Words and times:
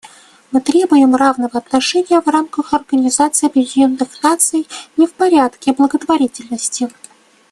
Мы 0.49 0.61
требуем 0.61 1.13
равного 1.15 1.59
отношения 1.59 2.19
в 2.21 2.27
рамках 2.27 2.73
Организации 2.73 3.45
Объединенных 3.47 4.23
Наций 4.23 4.67
не 4.97 5.05
в 5.05 5.13
порядке 5.13 5.73
благотворительности. 5.73 6.89